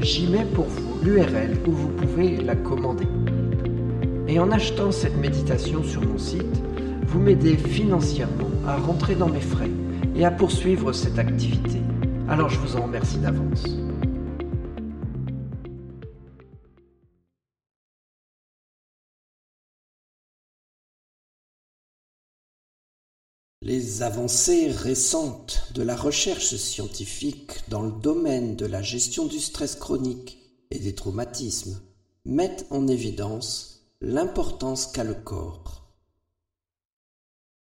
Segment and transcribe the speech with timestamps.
[0.00, 3.06] j'y mets pour vous l'URL où vous pouvez la commander.
[4.28, 6.62] Et en achetant cette méditation sur mon site,
[7.06, 9.70] vous m'aidez financièrement à rentrer dans mes frais
[10.14, 11.80] et à poursuivre cette activité.
[12.28, 13.85] Alors je vous en remercie d'avance.
[23.66, 29.74] Les avancées récentes de la recherche scientifique dans le domaine de la gestion du stress
[29.74, 30.38] chronique
[30.70, 31.82] et des traumatismes
[32.24, 35.82] mettent en évidence l'importance qu'a le corps.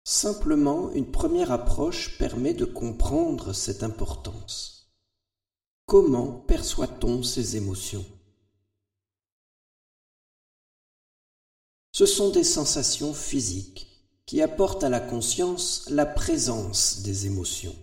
[0.02, 4.96] Simplement, une première approche permet de comprendre cette importance.
[5.84, 8.06] Comment perçoit-on ces émotions?
[11.92, 13.91] Ce sont des sensations physiques
[14.26, 17.74] qui apporte à la conscience la présence des émotions.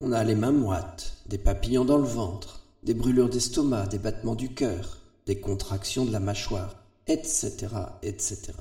[0.00, 4.36] On a les mains moites, des papillons dans le ventre, des brûlures d'estomac, des battements
[4.36, 7.68] du cœur, des contractions de la mâchoire, etc.,
[8.02, 8.52] etc.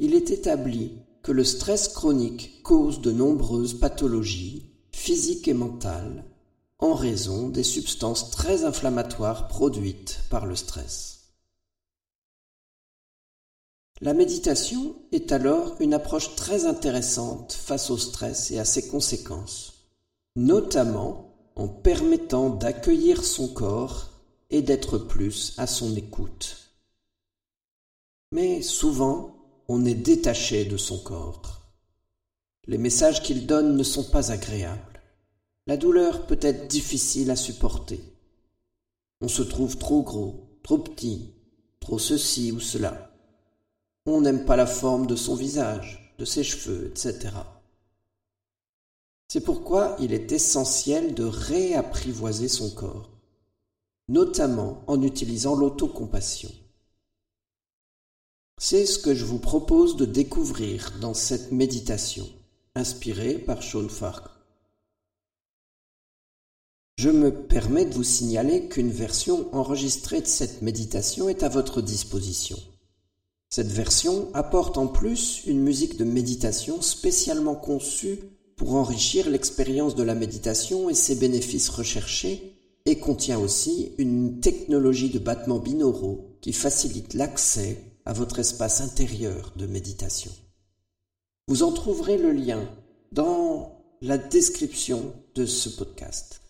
[0.00, 0.92] Il est établi
[1.22, 6.24] que le stress chronique cause de nombreuses pathologies physiques et mentales
[6.78, 11.13] en raison des substances très inflammatoires produites par le stress.
[14.04, 19.88] La méditation est alors une approche très intéressante face au stress et à ses conséquences,
[20.36, 24.10] notamment en permettant d'accueillir son corps
[24.50, 26.74] et d'être plus à son écoute.
[28.30, 29.38] Mais souvent,
[29.68, 31.62] on est détaché de son corps.
[32.66, 35.00] Les messages qu'il donne ne sont pas agréables.
[35.66, 38.04] La douleur peut être difficile à supporter.
[39.22, 41.32] On se trouve trop gros, trop petit,
[41.80, 43.13] trop ceci ou cela.
[44.06, 47.30] On n'aime pas la forme de son visage, de ses cheveux, etc.
[49.28, 53.10] C'est pourquoi il est essentiel de réapprivoiser son corps,
[54.08, 56.50] notamment en utilisant l'autocompassion.
[58.58, 62.28] C'est ce que je vous propose de découvrir dans cette méditation,
[62.74, 64.28] inspirée par Sean Fark.
[66.98, 71.82] Je me permets de vous signaler qu'une version enregistrée de cette méditation est à votre
[71.82, 72.58] disposition.
[73.56, 78.18] Cette version apporte en plus une musique de méditation spécialement conçue
[78.56, 85.08] pour enrichir l'expérience de la méditation et ses bénéfices recherchés et contient aussi une technologie
[85.08, 90.32] de battements binauraux qui facilite l'accès à votre espace intérieur de méditation.
[91.46, 92.68] Vous en trouverez le lien
[93.12, 96.40] dans la description de ce podcast.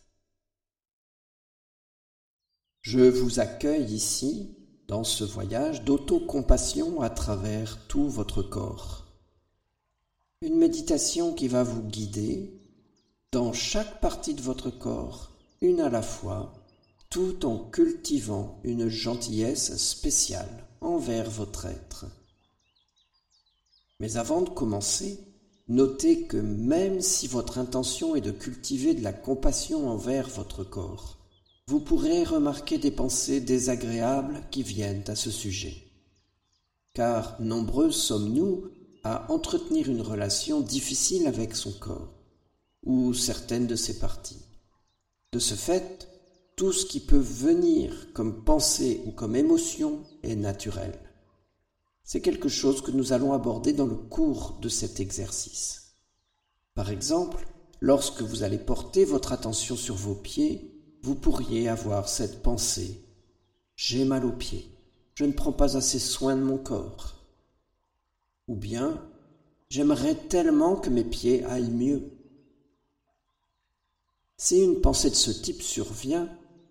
[2.81, 4.57] Je vous accueille ici
[4.95, 9.07] dans ce voyage d'autocompassion à travers tout votre corps.
[10.41, 12.61] Une méditation qui va vous guider
[13.33, 16.55] dans chaque partie de votre corps, une à la fois,
[17.11, 22.07] tout en cultivant une gentillesse spéciale envers votre être.
[23.99, 25.19] Mais avant de commencer,
[25.67, 31.24] notez que même si votre intention est de cultiver de la compassion envers votre corps,
[31.67, 35.77] vous pourrez remarquer des pensées désagréables qui viennent à ce sujet.
[36.93, 38.71] Car nombreux sommes-nous
[39.03, 42.13] à entretenir une relation difficile avec son corps,
[42.85, 44.45] ou certaines de ses parties.
[45.33, 46.09] De ce fait,
[46.57, 50.99] tout ce qui peut venir comme pensée ou comme émotion est naturel.
[52.05, 55.95] C'est quelque chose que nous allons aborder dans le cours de cet exercice.
[56.75, 57.49] Par exemple,
[57.81, 60.74] lorsque vous allez porter votre attention sur vos pieds,
[61.05, 62.99] vous pourriez avoir cette pensée
[63.77, 64.67] J'ai mal aux pieds,
[65.15, 67.17] je ne prends pas assez soin de mon corps.
[68.49, 69.07] Ou bien
[69.69, 72.11] J'aimerais tellement que mes pieds aillent mieux.
[74.39, 76.27] Si une pensée de ce type survient,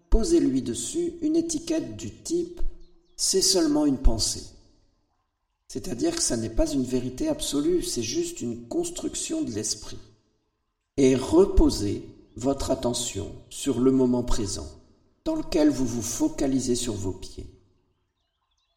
[0.09, 2.59] posez-lui dessus une étiquette du type
[3.15, 4.45] c'est seulement une pensée.
[5.67, 9.99] C'est-à-dire que ça n'est pas une vérité absolue, c'est juste une construction de l'esprit.
[10.97, 14.67] Et reposez votre attention sur le moment présent,
[15.25, 17.47] dans lequel vous vous focalisez sur vos pieds.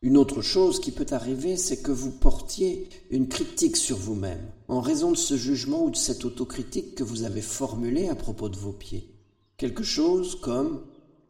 [0.03, 4.81] Une autre chose qui peut arriver, c'est que vous portiez une critique sur vous-même, en
[4.81, 8.57] raison de ce jugement ou de cette autocritique que vous avez formulé à propos de
[8.57, 9.11] vos pieds.
[9.57, 10.83] Quelque chose comme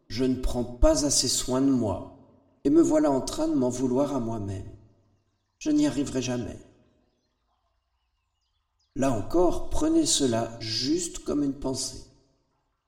[0.09, 2.19] Je ne prends pas assez soin de moi,
[2.65, 4.69] et me voilà en train de m'en vouloir à moi-même.
[5.59, 6.59] Je n'y arriverai jamais.
[8.97, 12.03] Là encore, prenez cela juste comme une pensée,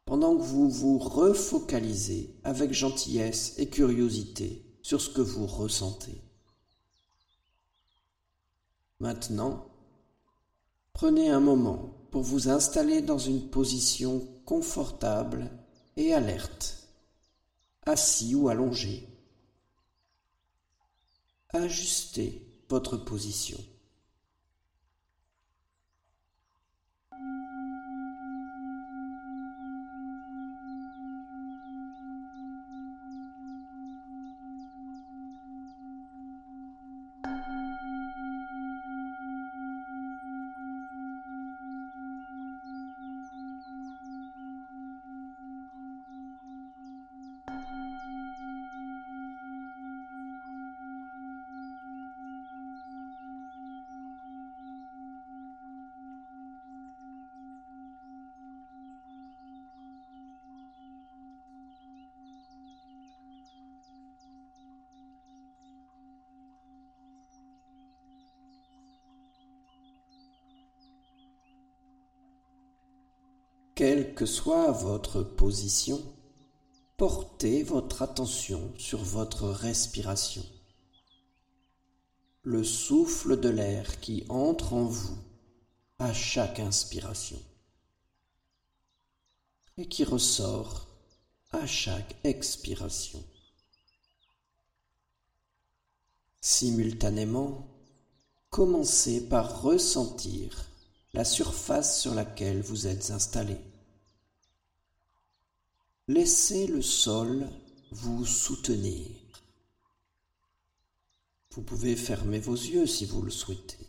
[0.08, 6.22] pendant que vous vous refocalisez avec gentillesse et curiosité sur ce que vous ressentez.
[9.00, 9.66] Maintenant,
[10.94, 15.50] prenez un moment pour vous installer dans une position confortable
[15.98, 16.88] et alerte,
[17.84, 19.06] assis ou allongé.
[21.50, 22.40] Ajustez
[22.70, 23.58] votre position.
[73.78, 76.02] Quelle que soit votre position,
[76.96, 80.44] portez votre attention sur votre respiration.
[82.42, 85.16] Le souffle de l'air qui entre en vous
[86.00, 87.40] à chaque inspiration
[89.76, 90.88] et qui ressort
[91.52, 93.22] à chaque expiration.
[96.40, 97.68] Simultanément,
[98.50, 100.64] commencez par ressentir
[101.14, 103.56] la surface sur laquelle vous êtes installé.
[106.10, 107.46] Laissez le sol
[107.90, 109.10] vous soutenir.
[111.50, 113.86] Vous pouvez fermer vos yeux si vous le souhaitez.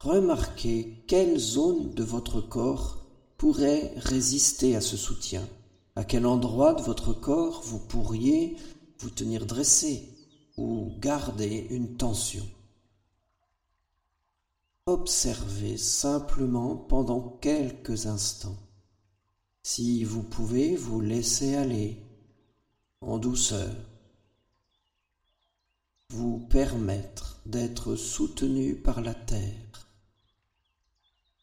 [0.00, 3.04] Remarquez quelle zone de votre corps
[3.36, 5.46] pourrait résister à ce soutien,
[5.96, 8.56] à quel endroit de votre corps vous pourriez
[9.00, 10.08] vous tenir dressé
[10.56, 12.48] ou garder une tension.
[14.86, 18.56] Observez simplement pendant quelques instants.
[19.62, 22.02] Si vous pouvez vous laisser aller
[23.00, 23.74] en douceur,
[26.08, 29.86] vous permettre d'être soutenu par la terre,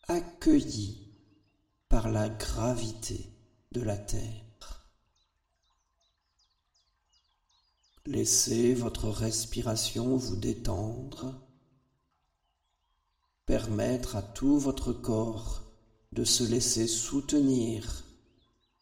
[0.07, 1.07] accueilli
[1.87, 3.25] par la gravité
[3.71, 4.85] de la terre.
[8.05, 11.35] Laissez votre respiration vous détendre
[13.45, 15.63] permettre à tout votre corps
[16.11, 18.03] de se laisser soutenir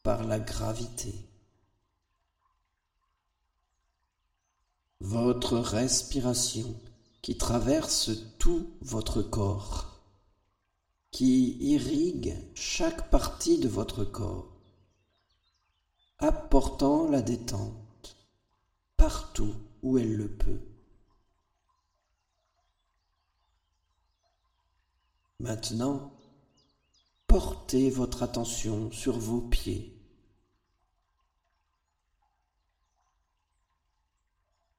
[0.04, 1.14] par la gravité.
[5.00, 6.76] Votre respiration
[7.22, 10.02] qui traverse tout votre corps,
[11.12, 14.56] qui irrigue chaque partie de votre corps,
[16.20, 18.18] apportant la détente
[18.98, 20.60] partout où elle le peut.
[25.40, 26.17] Maintenant,
[27.28, 29.94] portez votre attention sur vos pieds.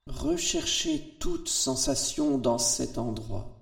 [0.07, 3.55] Recherchez toute sensation dans cet endroit.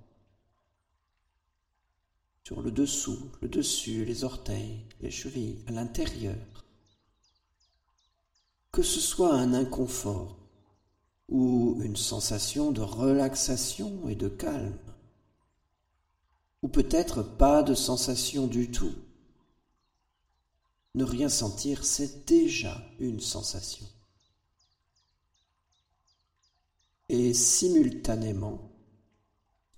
[2.45, 6.65] Sur le dessous, le dessus, les orteils, les chevilles, à l'intérieur.
[8.71, 10.39] Que ce soit un inconfort
[11.29, 14.79] ou une sensation de relaxation et de calme
[16.67, 18.93] ou peut-être pas de sensation du tout.
[20.97, 23.87] Ne rien sentir, c'est déjà une sensation.
[27.09, 28.73] Et simultanément,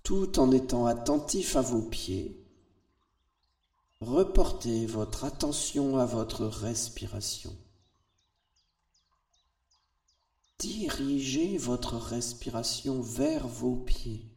[0.01, 2.43] tout en étant attentif à vos pieds,
[4.01, 7.55] reportez votre attention à votre respiration.
[10.57, 14.28] Dirigez votre respiration vers vos pieds.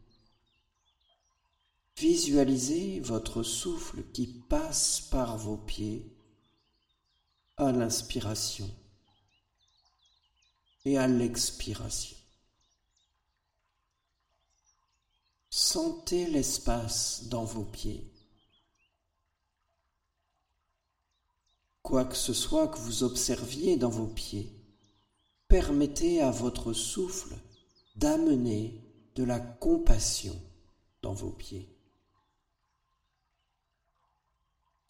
[1.96, 6.10] Visualisez votre souffle qui passe par vos pieds
[7.56, 8.68] à l'inspiration
[10.84, 12.16] et à l'expiration.
[15.50, 18.10] Sentez l'espace dans vos pieds.
[21.82, 24.50] Quoi que ce soit que vous observiez dans vos pieds,
[25.48, 27.36] permettez à votre souffle
[27.96, 28.80] d'amener
[29.14, 30.40] de la compassion
[31.02, 31.71] dans vos pieds.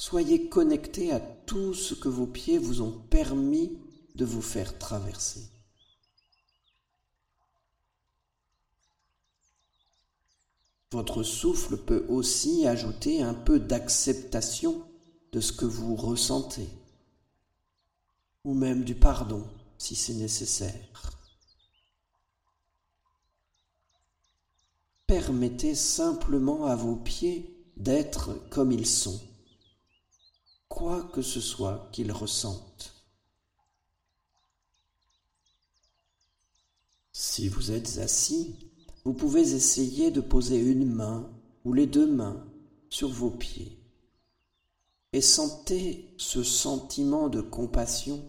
[0.05, 3.79] Soyez connectés à tout ce que vos pieds vous ont permis
[4.17, 5.49] de vous faire traverser.
[10.91, 14.85] Votre souffle peut aussi ajouter un peu d'acceptation
[15.31, 16.69] de ce que vous ressentez,
[18.43, 19.47] ou même du pardon
[19.79, 21.13] si c'est nécessaire.
[25.07, 29.21] Permettez simplement à vos pieds d'être comme ils sont,
[30.73, 32.95] quoi que ce soit qu'ils ressentent.
[37.13, 38.57] Si vous êtes assis,
[39.05, 41.31] vous pouvez essayer de poser une main
[41.67, 42.43] ou les deux mains
[42.89, 43.79] sur vos pieds
[45.13, 48.25] et sentez ce sentiment de compassion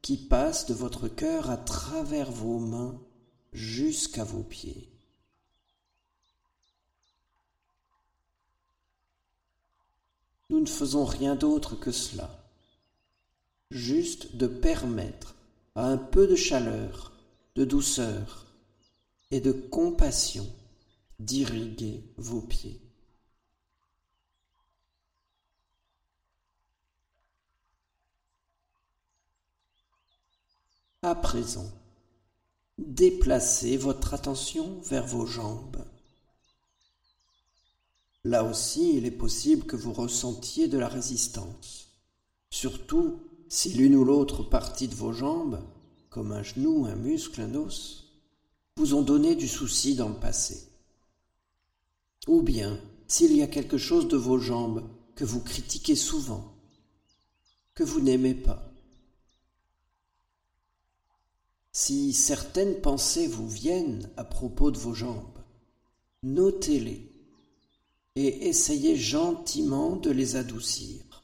[0.00, 3.02] qui passe de votre cœur à travers vos mains
[3.52, 4.97] jusqu'à vos pieds.
[10.50, 12.30] Nous ne faisons rien d'autre que cela,
[13.70, 15.34] juste de permettre
[15.74, 17.12] à un peu de chaleur,
[17.54, 18.46] de douceur
[19.30, 20.46] et de compassion
[21.18, 22.80] d'irriguer vos pieds.
[31.02, 31.70] À présent,
[32.78, 35.84] déplacez votre attention vers vos jambes.
[38.24, 41.88] Là aussi, il est possible que vous ressentiez de la résistance,
[42.50, 45.60] surtout si l'une ou l'autre partie de vos jambes,
[46.10, 48.04] comme un genou, un muscle, un os,
[48.76, 50.68] vous ont donné du souci dans le passé.
[52.26, 56.54] Ou bien s'il y a quelque chose de vos jambes que vous critiquez souvent,
[57.74, 58.70] que vous n'aimez pas.
[61.72, 65.38] Si certaines pensées vous viennent à propos de vos jambes,
[66.22, 67.17] notez-les
[68.18, 71.22] et essayez gentiment de les adoucir.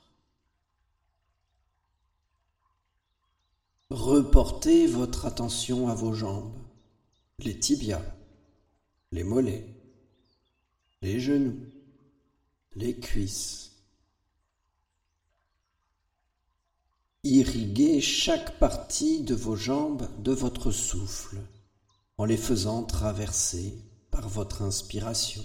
[3.90, 6.56] Reportez votre attention à vos jambes,
[7.40, 8.04] les tibias,
[9.10, 9.66] les mollets,
[11.02, 11.58] les genoux,
[12.76, 13.64] les cuisses,
[17.26, 21.38] Irriguez chaque partie de vos jambes de votre souffle
[22.18, 23.74] en les faisant traverser
[24.10, 25.42] par votre inspiration,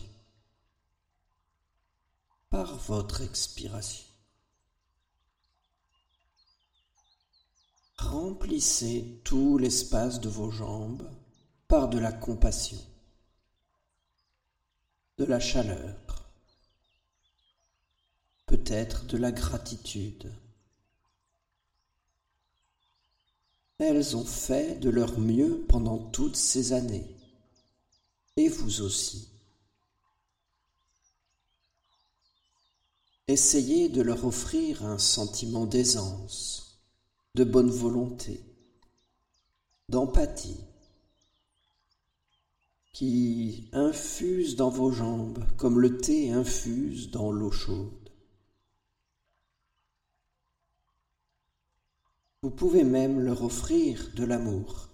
[2.50, 4.06] par votre expiration.
[7.98, 11.08] Remplissez tout l'espace de vos jambes
[11.68, 12.80] par de la compassion,
[15.18, 15.96] de la chaleur,
[18.48, 20.32] peut-être de la gratitude.
[23.78, 27.08] Elles ont fait de leur mieux pendant toutes ces années.
[28.36, 29.30] Et vous aussi.
[33.30, 36.82] Essayez de leur offrir un sentiment d'aisance,
[37.36, 38.44] de bonne volonté,
[39.88, 40.66] d'empathie,
[42.92, 48.10] qui infuse dans vos jambes comme le thé infuse dans l'eau chaude.
[52.42, 54.90] Vous pouvez même leur offrir de l'amour,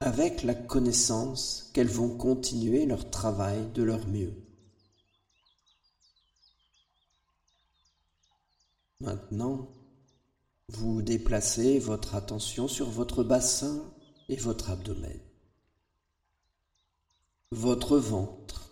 [0.00, 4.41] avec la connaissance qu'elles vont continuer leur travail de leur mieux.
[9.02, 9.68] Maintenant,
[10.68, 13.82] vous déplacez votre attention sur votre bassin
[14.28, 15.18] et votre abdomen,
[17.50, 18.70] votre ventre,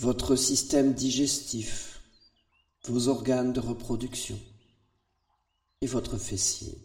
[0.00, 2.02] votre système digestif,
[2.84, 4.38] vos organes de reproduction
[5.80, 6.76] et votre fessier.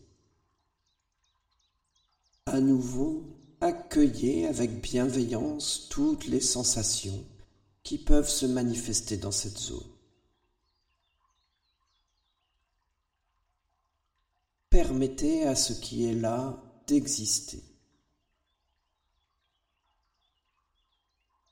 [2.46, 3.26] À nouveau,
[3.60, 7.26] accueillez avec bienveillance toutes les sensations
[7.84, 9.90] qui peuvent se manifester dans cette zone.
[14.72, 17.62] Permettez à ce qui est là d'exister.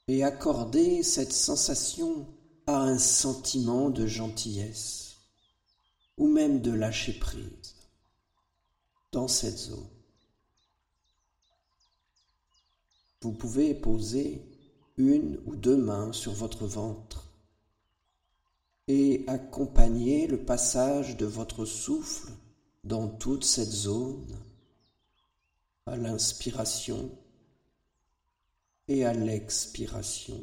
[0.07, 2.25] Et accordez cette sensation
[2.65, 5.17] à un sentiment de gentillesse
[6.17, 7.75] ou même de lâcher prise
[9.11, 9.89] dans cette zone.
[13.21, 14.41] Vous pouvez poser
[14.95, 17.25] une ou deux mains sur votre ventre
[18.87, 22.31] et accompagner le passage de votre souffle
[22.83, 24.37] dans toute cette zone
[25.85, 27.09] à l'inspiration
[28.87, 30.41] et à l'expiration.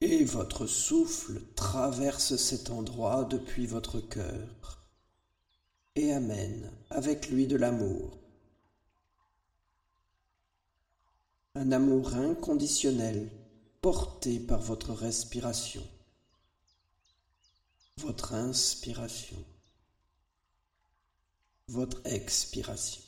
[0.00, 4.82] Et votre souffle traverse cet endroit depuis votre cœur
[5.94, 8.18] et amène avec lui de l'amour.
[11.54, 13.30] Un amour inconditionnel
[13.80, 15.86] porté par votre respiration,
[17.98, 19.44] votre inspiration,
[21.68, 23.02] votre expiration.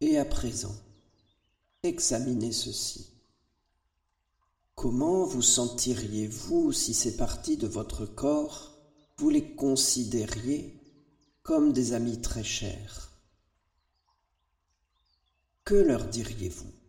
[0.00, 0.74] Et à présent,
[1.82, 3.10] examinez ceci.
[4.74, 8.72] Comment vous sentiriez-vous si ces parties de votre corps,
[9.16, 10.78] vous les considériez
[11.42, 13.10] comme des amis très chers?
[15.64, 16.83] Que leur diriez-vous?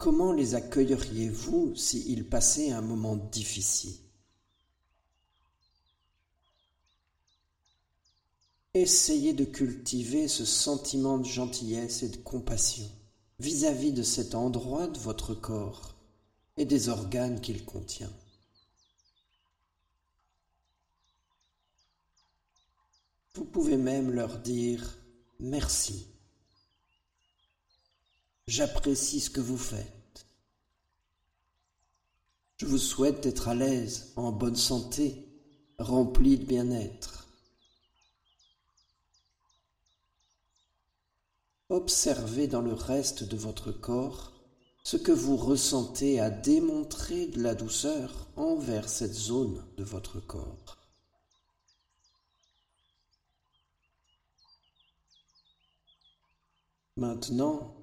[0.00, 3.98] Comment les accueilleriez-vous s'ils passaient un moment difficile?
[8.72, 12.90] Essayez de cultiver ce sentiment de gentillesse et de compassion
[13.40, 15.94] vis-à-vis de cet endroit de votre corps
[16.56, 18.12] et des organes qu'il contient.
[23.34, 24.96] Vous pouvez même leur dire
[25.40, 26.09] merci.
[28.46, 30.26] J'apprécie ce que vous faites.
[32.56, 35.26] Je vous souhaite d'être à l'aise, en bonne santé,
[35.78, 37.26] rempli de bien-être.
[41.70, 44.32] Observez dans le reste de votre corps
[44.82, 50.76] ce que vous ressentez à démontrer de la douceur envers cette zone de votre corps.
[56.96, 57.79] Maintenant,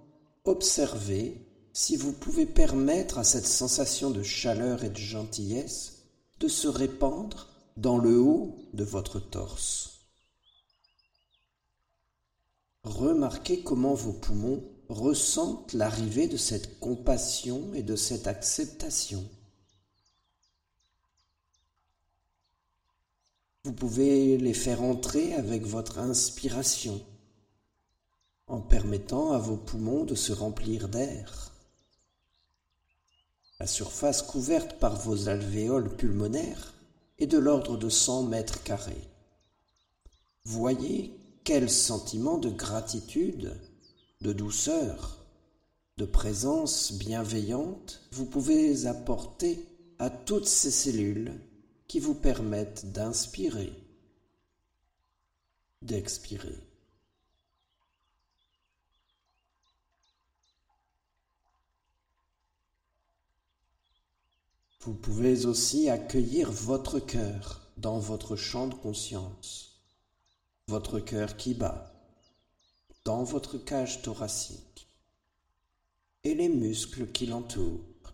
[0.48, 6.04] observez si vous pouvez permettre à cette sensation de chaleur et de gentillesse
[6.40, 10.00] de se répandre dans le haut de votre torse.
[12.84, 19.24] Remarquez comment vos poumons ressentent l'arrivée de cette compassion et de cette acceptation.
[23.66, 27.06] Vous pouvez les faire entrer avec votre inspiration
[28.48, 31.52] en permettant à vos poumons de se remplir d'air.
[33.60, 36.74] La surface couverte par vos alvéoles pulmonaires
[37.20, 39.08] est de l'ordre de 100 mètres carrés.
[40.46, 43.60] Voyez quel sentiment de gratitude,
[44.22, 45.26] de douceur,
[45.98, 49.66] de présence bienveillante vous pouvez apporter
[49.98, 51.34] à toutes ces cellules
[51.88, 53.74] qui vous permettent d'inspirer,
[55.82, 56.67] d'expirer.
[64.88, 69.82] Vous pouvez aussi accueillir votre cœur dans votre champ de conscience
[70.70, 71.92] votre cœur qui bat
[73.04, 74.88] dans votre cage thoracique
[76.24, 78.14] et les muscles qui l'entourent.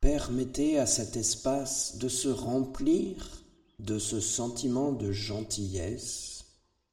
[0.00, 3.44] Permettez à cet espace de se remplir
[3.78, 6.44] de ce sentiment de gentillesse,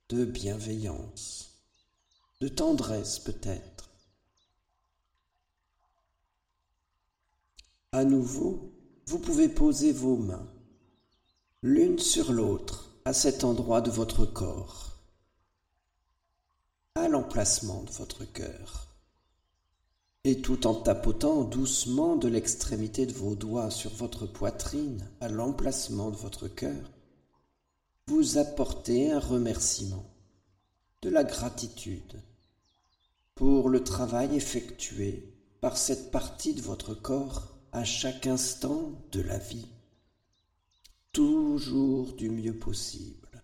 [0.09, 1.49] de bienveillance,
[2.39, 3.86] de tendresse peut-être.
[7.97, 8.75] À nouveau,
[9.07, 10.47] vous pouvez poser vos mains
[11.63, 14.99] l'une sur l'autre à cet endroit de votre corps,
[16.93, 18.89] à l'emplacement de votre cœur.
[20.25, 26.11] Et tout en tapotant doucement de l'extrémité de vos doigts sur votre poitrine à l'emplacement
[26.11, 26.91] de votre cœur,
[28.05, 30.05] vous apportez un remerciement,
[31.01, 32.21] de la gratitude
[33.33, 39.37] pour le travail effectué par cette partie de votre corps à chaque instant de la
[39.37, 39.67] vie
[41.17, 43.41] toujours du mieux possible.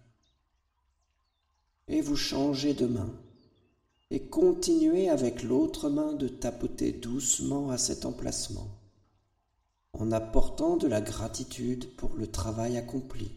[1.88, 3.12] Et vous changez de main
[4.12, 8.68] et continuez avec l'autre main de tapoter doucement à cet emplacement,
[9.94, 13.32] en apportant de la gratitude pour le travail accompli.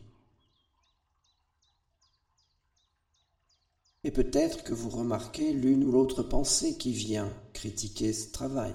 [4.04, 8.74] Et peut-être que vous remarquez l'une ou l'autre pensée qui vient critiquer ce travail.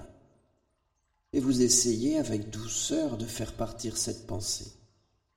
[1.33, 4.71] Et vous essayez avec douceur de faire partir cette pensée.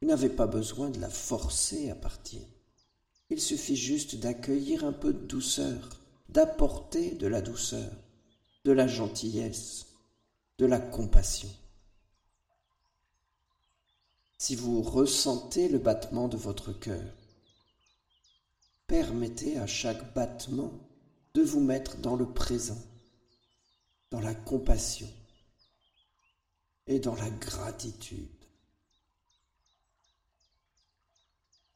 [0.00, 2.40] Vous n'avez pas besoin de la forcer à partir.
[3.30, 7.90] Il suffit juste d'accueillir un peu de douceur, d'apporter de la douceur,
[8.64, 9.86] de la gentillesse,
[10.58, 11.48] de la compassion.
[14.36, 17.04] Si vous ressentez le battement de votre cœur,
[18.86, 20.72] permettez à chaque battement
[21.34, 22.80] de vous mettre dans le présent,
[24.10, 25.08] dans la compassion
[26.86, 28.28] et dans la gratitude.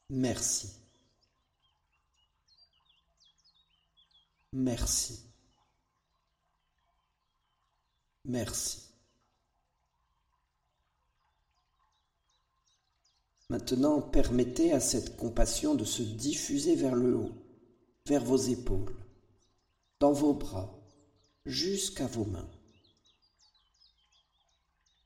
[0.09, 0.69] Merci.
[4.53, 5.19] Merci.
[8.25, 8.89] Merci.
[13.49, 17.31] Maintenant, permettez à cette compassion de se diffuser vers le haut,
[18.05, 18.95] vers vos épaules,
[19.99, 20.71] dans vos bras,
[21.45, 22.49] jusqu'à vos mains.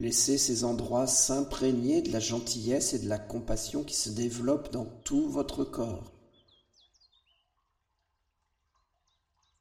[0.03, 4.83] Laissez ces endroits s'imprégner de la gentillesse et de la compassion qui se développent dans
[5.05, 6.11] tout votre corps.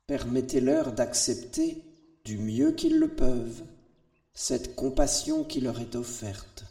[0.09, 1.85] Permettez-leur d'accepter
[2.25, 3.63] du mieux qu'ils le peuvent
[4.35, 6.65] cette compassion qui leur est offerte.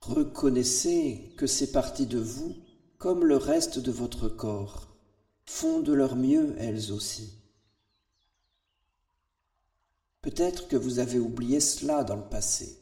[0.00, 2.54] Reconnaissez que ces parties de vous,
[2.98, 4.95] comme le reste de votre corps,
[5.46, 7.32] font de leur mieux elles aussi.
[10.20, 12.78] Peut-être que vous avez oublié cela dans le passé,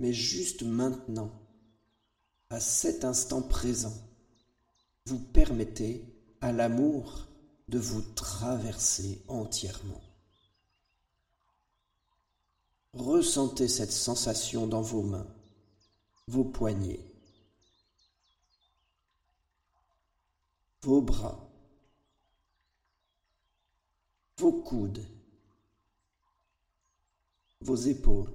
[0.00, 1.30] mais juste maintenant,
[2.50, 3.94] à cet instant présent,
[5.04, 6.04] vous permettez
[6.40, 7.26] à l'amour
[7.68, 10.00] de vous traverser entièrement.
[12.94, 15.26] Ressentez cette sensation dans vos mains,
[16.26, 17.04] vos poignets,
[20.82, 21.47] vos bras,
[24.38, 25.04] vos coudes,
[27.60, 28.32] vos épaules.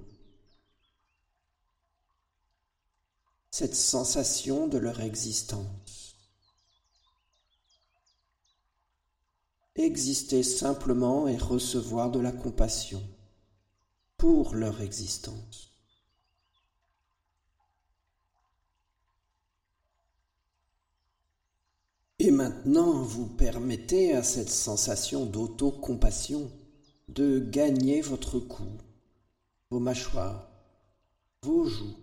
[3.50, 6.16] Cette sensation de leur existence.
[9.76, 13.02] Exister simplement et recevoir de la compassion
[14.18, 15.73] pour leur existence.
[22.26, 26.50] Et maintenant, vous permettez à cette sensation d'autocompassion
[27.08, 28.64] de gagner votre cou,
[29.68, 30.50] vos mâchoires,
[31.42, 31.98] vos joues,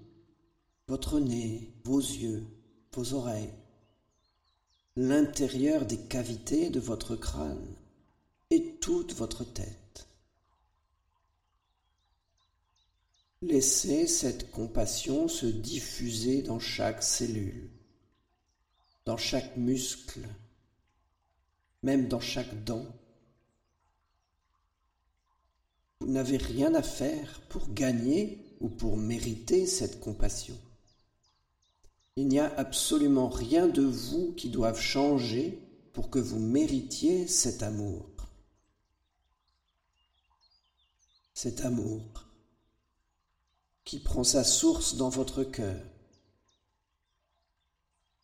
[0.88, 2.46] votre nez, vos yeux,
[2.94, 3.50] vos oreilles,
[4.96, 7.74] l'intérieur des cavités de votre crâne
[8.52, 10.08] et toute votre tête.
[13.42, 17.72] Laissez cette compassion se diffuser dans chaque cellule
[19.06, 20.28] dans chaque muscle,
[21.84, 22.86] même dans chaque dent.
[26.00, 30.58] Vous n'avez rien à faire pour gagner ou pour mériter cette compassion.
[32.16, 35.60] Il n'y a absolument rien de vous qui doive changer
[35.94, 38.06] pour que vous méritiez cet amour.
[41.34, 42.28] Cet amour
[43.84, 45.82] qui prend sa source dans votre cœur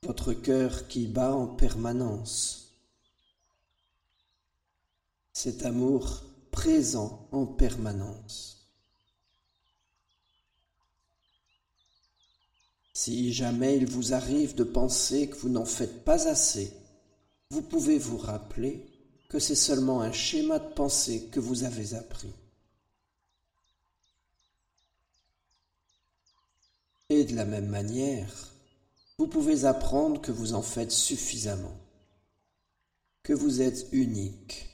[0.07, 2.77] votre cœur qui bat en permanence,
[5.33, 8.71] cet amour présent en permanence.
[12.93, 16.71] Si jamais il vous arrive de penser que vous n'en faites pas assez,
[17.49, 18.85] vous pouvez vous rappeler
[19.27, 22.31] que c'est seulement un schéma de pensée que vous avez appris.
[27.09, 28.56] Et de la même manière,
[29.17, 31.75] vous pouvez apprendre que vous en faites suffisamment,
[33.23, 34.67] que vous êtes unique,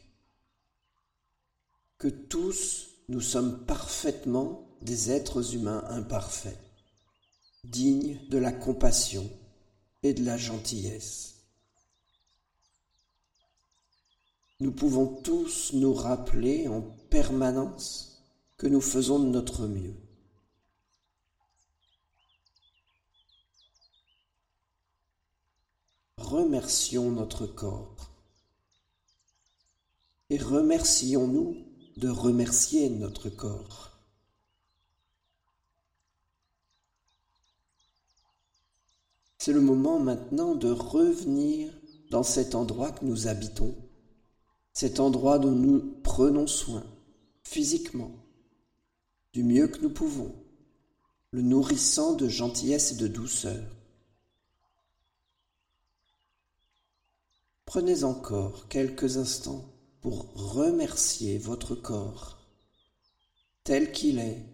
[1.98, 6.60] que tous nous sommes parfaitement des êtres humains imparfaits,
[7.64, 9.30] dignes de la compassion
[10.04, 11.36] et de la gentillesse.
[14.60, 18.22] Nous pouvons tous nous rappeler en permanence
[18.58, 19.96] que nous faisons de notre mieux
[26.18, 28.12] remercions notre corps.
[30.30, 31.58] Et remercions-nous
[31.98, 33.92] de remercier notre corps.
[39.38, 41.72] C'est le moment maintenant de revenir
[42.10, 43.76] dans cet endroit que nous habitons,
[44.72, 46.84] cet endroit dont nous prenons soin
[47.44, 48.12] physiquement,
[49.34, 50.34] du mieux que nous pouvons,
[51.32, 53.64] le nourrissant de gentillesse et de douceur.
[57.66, 59.66] Prenez encore quelques instants
[60.02, 62.40] pour remercier votre corps
[63.64, 64.46] tel qu'il est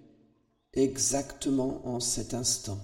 [0.74, 2.80] exactement en cet instant.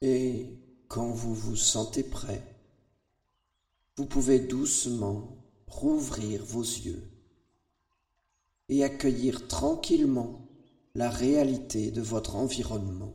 [0.00, 0.46] Et
[0.88, 2.42] quand vous vous sentez prêt,
[3.96, 5.36] vous pouvez doucement
[5.66, 7.02] rouvrir vos yeux
[8.68, 10.48] et accueillir tranquillement
[10.94, 13.14] la réalité de votre environnement.